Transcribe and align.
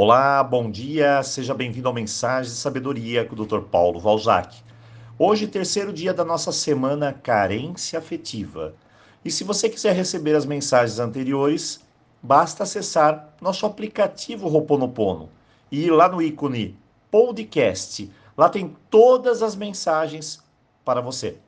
Olá, 0.00 0.44
bom 0.44 0.70
dia, 0.70 1.20
seja 1.24 1.52
bem-vindo 1.52 1.88
ao 1.88 1.92
Mensagem 1.92 2.52
de 2.52 2.56
Sabedoria 2.56 3.24
com 3.24 3.34
o 3.34 3.44
Dr. 3.44 3.62
Paulo 3.62 3.98
Valzac. 3.98 4.62
Hoje, 5.18 5.48
terceiro 5.48 5.92
dia 5.92 6.14
da 6.14 6.24
nossa 6.24 6.52
semana 6.52 7.12
Carência 7.12 7.98
Afetiva. 7.98 8.76
E 9.24 9.30
se 9.32 9.42
você 9.42 9.68
quiser 9.68 9.96
receber 9.96 10.36
as 10.36 10.46
mensagens 10.46 11.00
anteriores, 11.00 11.84
basta 12.22 12.62
acessar 12.62 13.34
nosso 13.40 13.66
aplicativo 13.66 14.46
Roponopono 14.46 15.30
e 15.68 15.86
ir 15.86 15.90
lá 15.90 16.08
no 16.08 16.22
ícone 16.22 16.78
Podcast. 17.10 18.08
Lá 18.36 18.48
tem 18.48 18.76
todas 18.88 19.42
as 19.42 19.56
mensagens 19.56 20.40
para 20.84 21.00
você. 21.00 21.38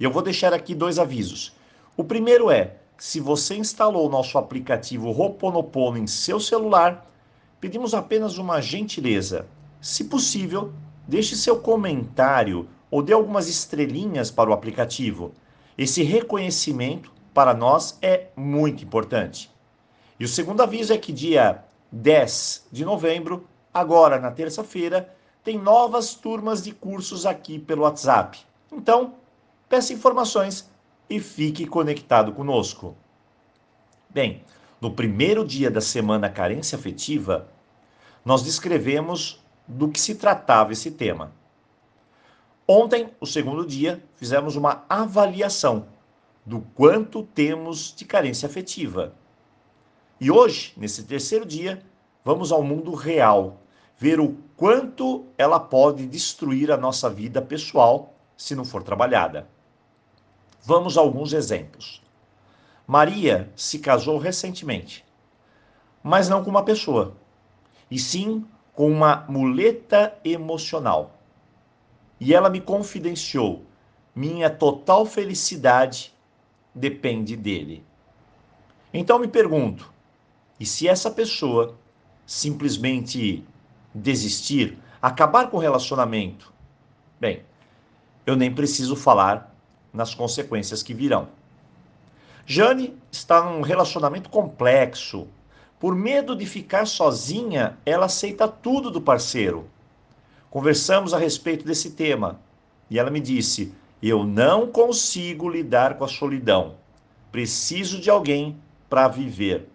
E 0.00 0.04
eu 0.04 0.10
vou 0.10 0.22
deixar 0.22 0.54
aqui 0.54 0.74
dois 0.74 0.98
avisos. 0.98 1.54
O 1.94 2.02
primeiro 2.02 2.50
é: 2.50 2.74
se 2.96 3.20
você 3.20 3.54
instalou 3.54 4.06
o 4.06 4.10
nosso 4.10 4.38
aplicativo 4.38 5.10
Roponopono 5.10 5.98
em 5.98 6.06
seu 6.06 6.40
celular, 6.40 7.11
pedimos 7.62 7.94
apenas 7.94 8.38
uma 8.38 8.60
gentileza. 8.60 9.46
Se 9.80 10.02
possível, 10.02 10.72
deixe 11.06 11.36
seu 11.36 11.60
comentário 11.60 12.68
ou 12.90 13.00
dê 13.00 13.12
algumas 13.12 13.48
estrelinhas 13.48 14.32
para 14.32 14.50
o 14.50 14.52
aplicativo. 14.52 15.30
Esse 15.78 16.02
reconhecimento 16.02 17.12
para 17.32 17.54
nós 17.54 17.96
é 18.02 18.26
muito 18.34 18.82
importante. 18.82 19.48
E 20.18 20.24
o 20.24 20.28
segundo 20.28 20.60
aviso 20.60 20.92
é 20.92 20.98
que 20.98 21.12
dia 21.12 21.62
10 21.92 22.66
de 22.72 22.84
novembro, 22.84 23.46
agora 23.72 24.18
na 24.18 24.32
terça-feira, 24.32 25.14
tem 25.44 25.56
novas 25.56 26.14
turmas 26.16 26.64
de 26.64 26.72
cursos 26.72 27.24
aqui 27.24 27.60
pelo 27.60 27.82
WhatsApp. 27.82 28.40
Então, 28.72 29.14
peça 29.68 29.92
informações 29.92 30.68
e 31.08 31.20
fique 31.20 31.64
conectado 31.64 32.32
conosco. 32.32 32.96
Bem, 34.10 34.42
no 34.82 34.90
primeiro 34.90 35.46
dia 35.46 35.70
da 35.70 35.80
semana 35.80 36.28
Carência 36.28 36.76
Afetiva, 36.76 37.46
nós 38.24 38.42
descrevemos 38.42 39.40
do 39.64 39.88
que 39.88 40.00
se 40.00 40.16
tratava 40.16 40.72
esse 40.72 40.90
tema. 40.90 41.30
Ontem, 42.66 43.08
o 43.20 43.24
segundo 43.24 43.64
dia, 43.64 44.02
fizemos 44.16 44.56
uma 44.56 44.84
avaliação 44.88 45.86
do 46.44 46.62
quanto 46.74 47.22
temos 47.22 47.94
de 47.94 48.04
carência 48.04 48.48
afetiva. 48.48 49.14
E 50.20 50.32
hoje, 50.32 50.72
nesse 50.76 51.04
terceiro 51.04 51.46
dia, 51.46 51.80
vamos 52.24 52.50
ao 52.50 52.64
mundo 52.64 52.92
real, 52.92 53.60
ver 53.96 54.18
o 54.18 54.36
quanto 54.56 55.26
ela 55.38 55.60
pode 55.60 56.08
destruir 56.08 56.72
a 56.72 56.76
nossa 56.76 57.08
vida 57.08 57.40
pessoal 57.40 58.16
se 58.36 58.56
não 58.56 58.64
for 58.64 58.82
trabalhada. 58.82 59.48
Vamos 60.60 60.98
a 60.98 61.00
alguns 61.00 61.32
exemplos. 61.32 62.01
Maria 62.86 63.50
se 63.54 63.78
casou 63.78 64.18
recentemente, 64.18 65.04
mas 66.02 66.28
não 66.28 66.42
com 66.42 66.50
uma 66.50 66.64
pessoa, 66.64 67.16
e 67.90 67.98
sim 67.98 68.44
com 68.74 68.90
uma 68.90 69.24
muleta 69.28 70.18
emocional. 70.24 71.18
E 72.18 72.34
ela 72.34 72.50
me 72.50 72.60
confidenciou: 72.60 73.64
minha 74.14 74.50
total 74.50 75.06
felicidade 75.06 76.12
depende 76.74 77.36
dele. 77.36 77.84
Então 78.92 79.18
me 79.18 79.28
pergunto: 79.28 79.92
e 80.58 80.66
se 80.66 80.88
essa 80.88 81.10
pessoa 81.10 81.76
simplesmente 82.26 83.44
desistir, 83.94 84.78
acabar 85.00 85.50
com 85.50 85.56
o 85.56 85.60
relacionamento? 85.60 86.52
Bem, 87.20 87.42
eu 88.26 88.36
nem 88.36 88.52
preciso 88.52 88.96
falar 88.96 89.54
nas 89.92 90.14
consequências 90.14 90.82
que 90.82 90.94
virão. 90.94 91.28
Jane 92.44 92.96
está 93.10 93.42
num 93.44 93.60
relacionamento 93.60 94.28
complexo. 94.28 95.28
Por 95.78 95.94
medo 95.94 96.34
de 96.34 96.46
ficar 96.46 96.86
sozinha, 96.86 97.78
ela 97.84 98.06
aceita 98.06 98.48
tudo 98.48 98.90
do 98.90 99.00
parceiro. 99.00 99.68
Conversamos 100.50 101.14
a 101.14 101.18
respeito 101.18 101.64
desse 101.64 101.92
tema 101.92 102.40
e 102.90 102.98
ela 102.98 103.10
me 103.10 103.20
disse: 103.20 103.74
Eu 104.02 104.24
não 104.24 104.66
consigo 104.66 105.48
lidar 105.48 105.96
com 105.96 106.04
a 106.04 106.08
solidão. 106.08 106.76
Preciso 107.30 108.00
de 108.00 108.10
alguém 108.10 108.60
para 108.88 109.08
viver. 109.08 109.68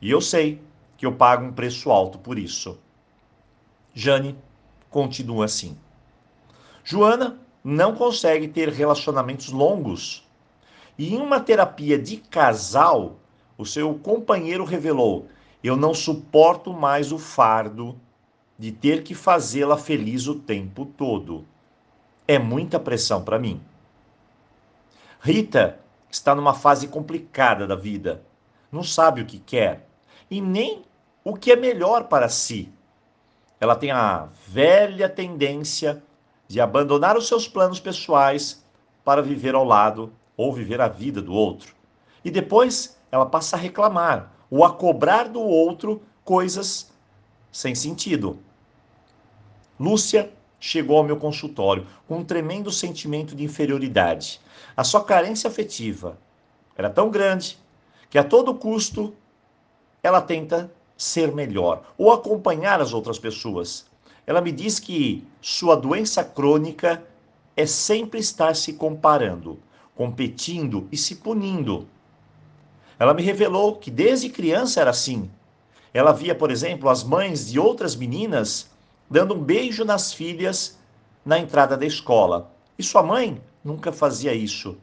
E 0.00 0.10
eu 0.10 0.20
sei 0.20 0.60
que 0.96 1.06
eu 1.06 1.12
pago 1.12 1.46
um 1.46 1.52
preço 1.52 1.90
alto 1.90 2.18
por 2.18 2.38
isso. 2.38 2.78
Jane 3.94 4.36
continua 4.90 5.46
assim. 5.46 5.76
Joana 6.84 7.38
não 7.62 7.94
consegue 7.94 8.48
ter 8.48 8.68
relacionamentos 8.68 9.50
longos 9.50 10.28
e 11.00 11.14
em 11.14 11.18
uma 11.18 11.40
terapia 11.40 11.98
de 11.98 12.18
casal, 12.18 13.16
o 13.56 13.64
seu 13.64 13.94
companheiro 13.94 14.64
revelou: 14.64 15.28
Eu 15.64 15.74
não 15.74 15.94
suporto 15.94 16.74
mais 16.74 17.10
o 17.10 17.18
fardo 17.18 17.98
de 18.58 18.70
ter 18.70 19.02
que 19.02 19.14
fazê-la 19.14 19.78
feliz 19.78 20.26
o 20.26 20.34
tempo 20.34 20.84
todo. 20.84 21.46
É 22.28 22.38
muita 22.38 22.78
pressão 22.78 23.24
para 23.24 23.38
mim. 23.38 23.62
Rita 25.22 25.80
está 26.10 26.34
numa 26.34 26.52
fase 26.52 26.86
complicada 26.86 27.66
da 27.66 27.74
vida. 27.74 28.22
Não 28.70 28.82
sabe 28.82 29.22
o 29.22 29.26
que 29.26 29.38
quer 29.38 29.88
e 30.30 30.38
nem 30.38 30.84
o 31.24 31.34
que 31.34 31.50
é 31.50 31.56
melhor 31.56 32.08
para 32.08 32.28
si. 32.28 32.70
Ela 33.58 33.74
tem 33.74 33.90
a 33.90 34.28
velha 34.46 35.08
tendência 35.08 36.02
de 36.46 36.60
abandonar 36.60 37.16
os 37.16 37.26
seus 37.26 37.48
planos 37.48 37.80
pessoais 37.80 38.62
para 39.02 39.22
viver 39.22 39.54
ao 39.54 39.64
lado 39.64 40.12
ou 40.40 40.54
viver 40.54 40.80
a 40.80 40.88
vida 40.88 41.20
do 41.20 41.34
outro. 41.34 41.74
E 42.24 42.30
depois 42.30 42.96
ela 43.12 43.26
passa 43.26 43.56
a 43.56 43.58
reclamar 43.58 44.32
ou 44.50 44.64
a 44.64 44.72
cobrar 44.72 45.28
do 45.28 45.40
outro 45.40 46.02
coisas 46.24 46.90
sem 47.52 47.74
sentido. 47.74 48.38
Lúcia 49.78 50.32
chegou 50.58 50.96
ao 50.96 51.04
meu 51.04 51.18
consultório 51.18 51.86
com 52.08 52.18
um 52.18 52.24
tremendo 52.24 52.70
sentimento 52.70 53.36
de 53.36 53.44
inferioridade. 53.44 54.40
A 54.74 54.82
sua 54.82 55.04
carência 55.04 55.48
afetiva 55.48 56.18
era 56.74 56.88
tão 56.88 57.10
grande 57.10 57.58
que 58.08 58.18
a 58.18 58.24
todo 58.24 58.54
custo 58.54 59.14
ela 60.02 60.22
tenta 60.22 60.72
ser 60.96 61.34
melhor 61.34 61.82
ou 61.98 62.12
acompanhar 62.12 62.80
as 62.80 62.94
outras 62.94 63.18
pessoas. 63.18 63.84
Ela 64.26 64.40
me 64.40 64.52
diz 64.52 64.78
que 64.78 65.26
sua 65.42 65.76
doença 65.76 66.24
crônica 66.24 67.02
é 67.54 67.66
sempre 67.66 68.20
estar 68.20 68.56
se 68.56 68.72
comparando 68.72 69.58
competindo 70.00 70.88
e 70.90 70.96
se 70.96 71.16
punindo. 71.16 71.86
Ela 72.98 73.12
me 73.12 73.22
revelou 73.22 73.76
que 73.76 73.90
desde 73.90 74.30
criança 74.30 74.80
era 74.80 74.88
assim. 74.88 75.30
Ela 75.92 76.10
via, 76.10 76.34
por 76.34 76.50
exemplo, 76.50 76.88
as 76.88 77.04
mães 77.04 77.50
de 77.50 77.60
outras 77.60 77.94
meninas 77.94 78.70
dando 79.10 79.34
um 79.34 79.44
beijo 79.44 79.84
nas 79.84 80.10
filhas 80.10 80.78
na 81.22 81.38
entrada 81.38 81.76
da 81.76 81.84
escola. 81.84 82.50
E 82.78 82.82
sua 82.82 83.02
mãe 83.02 83.42
nunca 83.62 83.92
fazia 83.92 84.32
isso. 84.32 84.78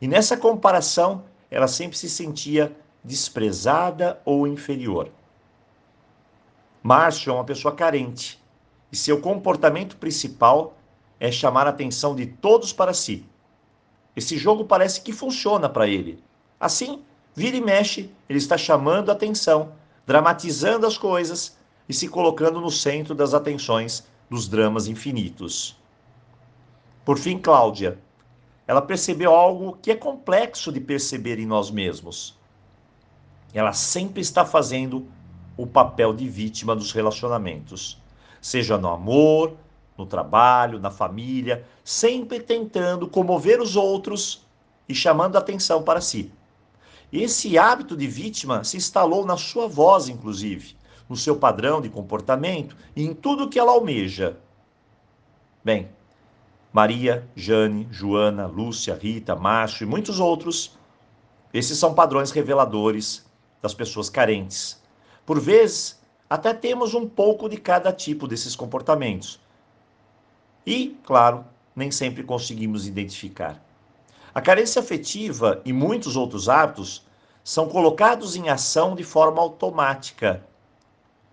E 0.00 0.06
nessa 0.06 0.36
comparação, 0.36 1.24
ela 1.50 1.66
sempre 1.66 1.98
se 1.98 2.08
sentia 2.08 2.72
desprezada 3.02 4.20
ou 4.24 4.46
inferior. 4.46 5.10
Márcio 6.80 7.30
é 7.30 7.34
uma 7.34 7.44
pessoa 7.44 7.74
carente 7.74 8.40
e 8.92 8.96
seu 8.96 9.20
comportamento 9.20 9.96
principal 9.96 10.78
é 11.18 11.32
chamar 11.32 11.66
a 11.66 11.70
atenção 11.70 12.14
de 12.14 12.26
todos 12.26 12.72
para 12.72 12.94
si. 12.94 13.26
Esse 14.14 14.36
jogo 14.36 14.64
parece 14.64 15.00
que 15.00 15.12
funciona 15.12 15.68
para 15.68 15.86
ele. 15.86 16.22
Assim, 16.58 17.02
vira 17.34 17.56
e 17.56 17.60
mexe, 17.60 18.10
ele 18.28 18.38
está 18.38 18.58
chamando 18.58 19.10
atenção, 19.10 19.72
dramatizando 20.06 20.86
as 20.86 20.98
coisas 20.98 21.56
e 21.88 21.94
se 21.94 22.08
colocando 22.08 22.60
no 22.60 22.70
centro 22.70 23.14
das 23.14 23.34
atenções 23.34 24.06
dos 24.28 24.48
dramas 24.48 24.86
infinitos. 24.86 25.76
Por 27.04 27.18
fim, 27.18 27.38
Cláudia, 27.38 27.98
ela 28.66 28.82
percebeu 28.82 29.34
algo 29.34 29.76
que 29.82 29.90
é 29.90 29.96
complexo 29.96 30.70
de 30.70 30.80
perceber 30.80 31.38
em 31.38 31.46
nós 31.46 31.70
mesmos. 31.70 32.38
Ela 33.52 33.72
sempre 33.72 34.20
está 34.20 34.44
fazendo 34.44 35.08
o 35.56 35.66
papel 35.66 36.14
de 36.14 36.28
vítima 36.28 36.76
dos 36.76 36.92
relacionamentos, 36.92 38.00
seja 38.40 38.78
no 38.78 38.88
amor, 38.88 39.56
no 40.00 40.06
trabalho, 40.06 40.80
na 40.80 40.90
família, 40.90 41.64
sempre 41.84 42.40
tentando 42.40 43.06
comover 43.06 43.60
os 43.60 43.76
outros 43.76 44.46
e 44.88 44.94
chamando 44.94 45.36
atenção 45.36 45.82
para 45.82 46.00
si. 46.00 46.32
Esse 47.12 47.58
hábito 47.58 47.96
de 47.96 48.06
vítima 48.06 48.64
se 48.64 48.76
instalou 48.76 49.26
na 49.26 49.36
sua 49.36 49.68
voz, 49.68 50.08
inclusive, 50.08 50.74
no 51.08 51.16
seu 51.16 51.36
padrão 51.36 51.80
de 51.80 51.88
comportamento 51.88 52.76
e 52.96 53.04
em 53.04 53.12
tudo 53.12 53.48
que 53.48 53.58
ela 53.58 53.72
almeja. 53.72 54.38
Bem, 55.62 55.88
Maria, 56.72 57.28
Jane, 57.36 57.86
Joana, 57.90 58.46
Lúcia, 58.46 58.94
Rita, 58.94 59.36
Márcio 59.36 59.84
e 59.84 59.86
muitos 59.86 60.18
outros, 60.18 60.78
esses 61.52 61.76
são 61.78 61.94
padrões 61.94 62.30
reveladores 62.30 63.26
das 63.60 63.74
pessoas 63.74 64.08
carentes. 64.08 64.80
Por 65.26 65.40
vezes, 65.40 66.00
até 66.28 66.54
temos 66.54 66.94
um 66.94 67.08
pouco 67.08 67.48
de 67.48 67.56
cada 67.56 67.92
tipo 67.92 68.28
desses 68.28 68.54
comportamentos, 68.54 69.40
e, 70.66 70.98
claro, 71.04 71.44
nem 71.74 71.90
sempre 71.90 72.22
conseguimos 72.22 72.86
identificar. 72.86 73.62
A 74.34 74.40
carência 74.40 74.80
afetiva 74.80 75.60
e 75.64 75.72
muitos 75.72 76.16
outros 76.16 76.48
hábitos 76.48 77.04
são 77.42 77.68
colocados 77.68 78.36
em 78.36 78.48
ação 78.48 78.94
de 78.94 79.02
forma 79.02 79.40
automática. 79.40 80.44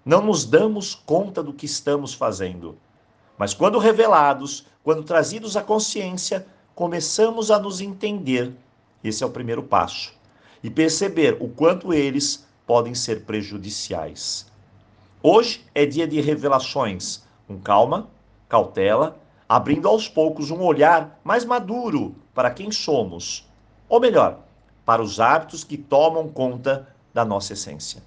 não 0.06 0.22
nos 0.22 0.46
damos 0.46 0.96
conta 0.96 1.44
do 1.44 1.52
que 1.52 1.66
estamos 1.66 2.14
fazendo. 2.14 2.78
Mas 3.38 3.54
quando 3.54 3.78
revelados, 3.78 4.66
quando 4.82 5.04
trazidos 5.04 5.58
à 5.58 5.62
consciência, 5.62 6.48
começamos 6.74 7.52
a 7.52 7.60
nos 7.60 7.82
entender. 7.82 8.54
Esse 9.04 9.22
é 9.22 9.28
o 9.28 9.30
primeiro 9.30 9.62
passo. 9.62 10.14
E 10.64 10.70
perceber 10.70 11.36
o 11.42 11.50
quanto 11.50 11.94
eles 11.94 12.48
podem 12.66 12.96
ser 12.96 13.26
prejudiciais. 13.26 14.46
Hoje 15.22 15.66
é 15.76 15.86
dia 15.86 16.08
de 16.08 16.22
revelações, 16.22 17.24
com 17.46 17.60
calma, 17.60 18.10
cautela, 18.48 19.18
abrindo 19.48 19.88
aos 19.88 20.08
poucos 20.08 20.52
um 20.52 20.62
olhar 20.62 21.20
mais 21.24 21.46
maduro 21.46 22.16
para 22.34 22.52
quem 22.52 22.72
somos, 22.72 23.48
ou 23.88 24.00
melhor, 24.00 24.40
para 24.86 25.02
os 25.02 25.20
hábitos 25.20 25.64
que 25.64 25.78
tomam 25.78 26.28
conta 26.28 26.88
da 27.14 27.26
nossa 27.26 27.54
essência. 27.54 28.02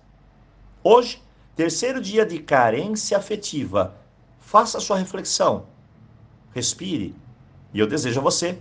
Hoje, 0.83 1.23
terceiro 1.55 2.01
dia 2.01 2.25
de 2.25 2.39
carência 2.39 3.19
afetiva, 3.19 3.95
faça 4.39 4.81
sua 4.81 4.97
reflexão, 4.97 5.67
respire 6.55 7.15
e 7.73 7.79
eu 7.79 7.87
desejo 7.87 8.21
a 8.21 8.23
você 8.23 8.59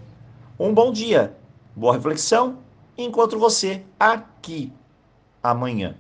um 0.60 0.74
bom 0.74 0.92
dia, 0.92 1.36
boa 1.76 1.94
reflexão 1.94 2.60
e 2.98 3.04
encontro 3.04 3.40
você 3.40 3.84
aqui 4.00 4.74
amanhã. 5.42 5.96